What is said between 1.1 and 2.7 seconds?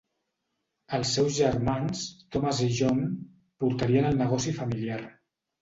seus germans, Thomas